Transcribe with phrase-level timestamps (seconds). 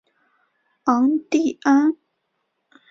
[0.85, 1.95] 昂蒂安。